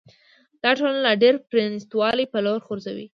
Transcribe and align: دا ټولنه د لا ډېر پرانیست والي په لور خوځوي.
دا 0.63 0.69
ټولنه 0.77 0.99
د 1.03 1.03
لا 1.07 1.13
ډېر 1.23 1.35
پرانیست 1.49 1.89
والي 1.99 2.25
په 2.33 2.39
لور 2.45 2.59
خوځوي. 2.65 3.07